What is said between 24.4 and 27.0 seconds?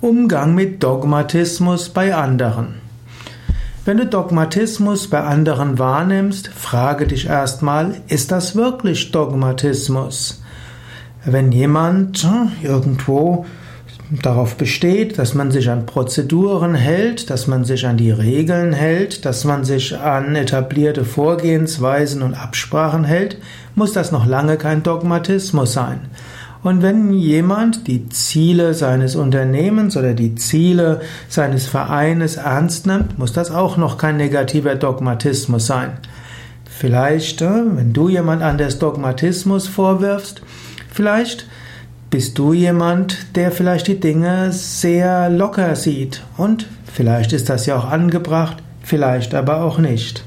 kein Dogmatismus sein. Und